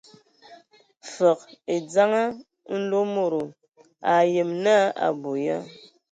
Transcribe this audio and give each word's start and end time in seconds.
Fəg 1.13 1.39
e 1.73 1.75
dzeŋa 1.91 2.23
Mlomodo, 2.73 3.41
a 4.09 4.11
ayem 4.21 4.49
naa 4.63 4.85
a 4.91 4.95
abɔ 5.07 5.31
ya. 5.45 5.57